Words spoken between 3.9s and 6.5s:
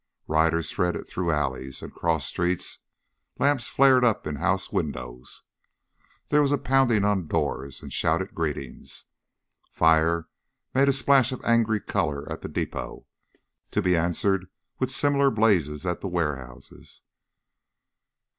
up in house windows. There